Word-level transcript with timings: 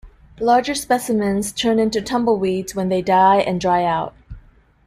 Larger 0.39 0.73
specimens 0.73 1.51
turn 1.51 1.77
into 1.77 2.01
tumbleweeds 2.01 2.73
when 2.73 2.89
they 2.89 3.03
die 3.03 3.37
and 3.37 3.61
dry 3.61 3.83
out. 3.83 4.15